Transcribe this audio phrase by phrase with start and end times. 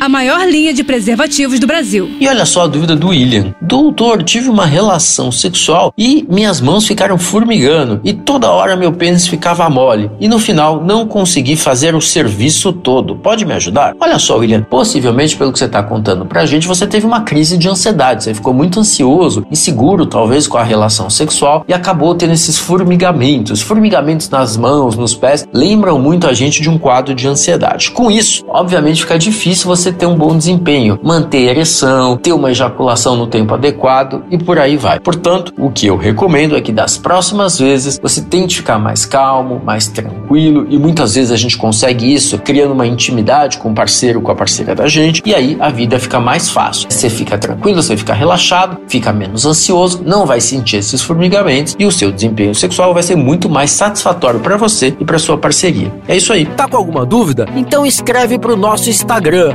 [0.00, 2.10] a maior linha de preservativos do Brasil.
[2.20, 3.54] E olha só a dúvida do William.
[3.60, 9.26] Doutor, tive uma relação sexual e minhas mãos ficaram formigando e toda hora meu pênis
[9.26, 13.16] ficava mole e no final não consegui fazer o serviço todo.
[13.16, 13.94] Pode me ajudar?
[13.98, 17.56] Olha só, William, possivelmente pelo que você está contando pra gente, você teve uma crise
[17.56, 22.32] de ansiedade, você ficou muito ansioso, inseguro talvez com a relação sexual e acabou tendo
[22.32, 23.62] esses formigamentos.
[23.62, 27.90] Formigamentos nas mãos, nos pés, lembram muito a gente de um quadro de ansiedade.
[27.90, 32.50] Com isso, obviamente fica difícil você você ter um bom desempenho, manter ereção, ter uma
[32.50, 34.98] ejaculação no tempo adequado e por aí vai.
[34.98, 39.62] Portanto, o que eu recomendo é que das próximas vezes você tente ficar mais calmo,
[39.64, 44.20] mais tranquilo e muitas vezes a gente consegue isso criando uma intimidade com o parceiro,
[44.20, 46.88] com a parceira da gente e aí a vida fica mais fácil.
[46.90, 51.86] Você fica tranquilo, você fica relaxado, fica menos ansioso, não vai sentir esses formigamentos e
[51.86, 55.92] o seu desempenho sexual vai ser muito mais satisfatório para você e para sua parceria.
[56.08, 56.44] É isso aí.
[56.44, 57.46] Tá com alguma dúvida?
[57.54, 59.54] Então escreve para o nosso Instagram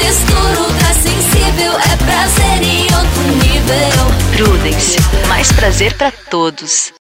[0.00, 1.72] textura ultra sensível.
[1.78, 4.10] É prazer em outro nível.
[4.36, 4.96] Prudence,
[5.28, 6.92] mais prazer para todos.